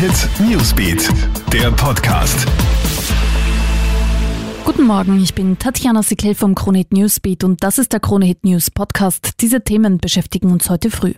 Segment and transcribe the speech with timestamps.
[0.00, 1.10] Hit Newsbeat,
[1.52, 2.46] der Podcast.
[4.64, 8.70] Guten Morgen, ich bin Tatjana Sickel vom Kronehit Newsbeat und das ist der Kronehit News
[8.70, 9.32] Podcast.
[9.42, 11.12] Diese Themen beschäftigen uns heute früh.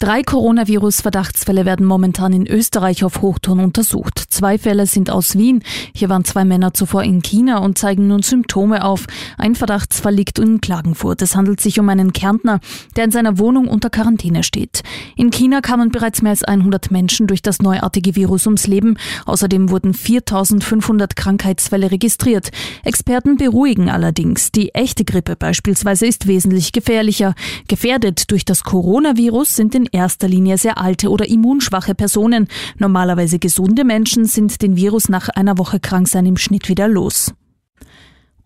[0.00, 4.22] Drei Coronavirus-Verdachtsfälle werden momentan in Österreich auf Hochton untersucht.
[4.28, 5.64] Zwei Fälle sind aus Wien.
[5.92, 9.06] Hier waren zwei Männer zuvor in China und zeigen nun Symptome auf.
[9.38, 11.20] Ein Verdachtsfall liegt in Klagenfurt.
[11.22, 12.60] Es handelt sich um einen Kärntner,
[12.94, 14.82] der in seiner Wohnung unter Quarantäne steht.
[15.16, 18.98] In China kamen bereits mehr als 100 Menschen durch das neuartige Virus ums Leben.
[19.26, 22.50] Außerdem wurden 4500 Krankheitsfälle registriert.
[22.84, 24.52] Experten beruhigen allerdings.
[24.52, 27.34] Die echte Grippe beispielsweise ist wesentlich gefährlicher.
[27.66, 32.48] Gefährdet durch das Coronavirus sind in erster Linie sehr alte oder immunschwache Personen.
[32.76, 37.32] Normalerweise gesunde Menschen sind den Virus nach einer Woche krank sein im Schnitt wieder los.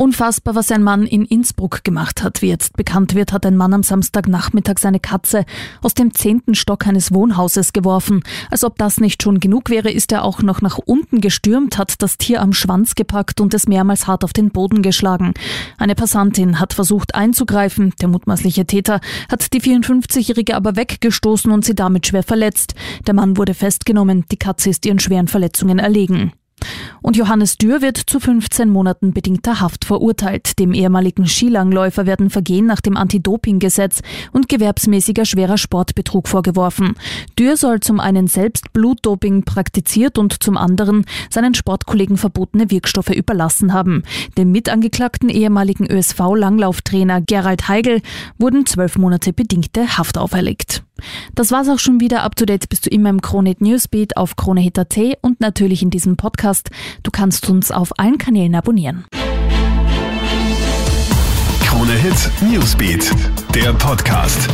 [0.00, 2.40] Unfassbar, was ein Mann in Innsbruck gemacht hat.
[2.40, 5.44] Wie jetzt bekannt wird, hat ein Mann am Samstagnachmittag seine Katze
[5.82, 8.22] aus dem zehnten Stock eines Wohnhauses geworfen.
[8.48, 12.00] Als ob das nicht schon genug wäre, ist er auch noch nach unten gestürmt, hat
[12.00, 15.34] das Tier am Schwanz gepackt und es mehrmals hart auf den Boden geschlagen.
[15.78, 17.92] Eine Passantin hat versucht einzugreifen.
[18.00, 22.76] Der mutmaßliche Täter hat die 54-Jährige aber weggestoßen und sie damit schwer verletzt.
[23.08, 24.26] Der Mann wurde festgenommen.
[24.30, 26.34] Die Katze ist ihren schweren Verletzungen erlegen.
[27.08, 30.58] Und Johannes Dürr wird zu 15 Monaten bedingter Haft verurteilt.
[30.58, 36.96] Dem ehemaligen Skilangläufer werden Vergehen nach dem Anti-Doping-Gesetz und gewerbsmäßiger schwerer Sportbetrug vorgeworfen.
[37.38, 43.72] Dürr soll zum einen selbst Blutdoping praktiziert und zum anderen seinen Sportkollegen verbotene Wirkstoffe überlassen
[43.72, 44.02] haben.
[44.36, 48.02] Dem mitangeklagten ehemaligen ÖSV-Langlauftrainer Gerald Heigl
[48.36, 50.82] wurden zwölf Monate bedingte Haft auferlegt.
[51.34, 52.22] Das war's auch schon wieder.
[52.22, 56.16] Up to date bist du immer im Kronehit Newsbeat auf Kronehit.at und natürlich in diesem
[56.16, 56.70] Podcast.
[57.02, 59.04] Du kannst uns auf allen Kanälen abonnieren.
[61.64, 63.10] Kronehit Newsbeat,
[63.54, 64.48] der Podcast.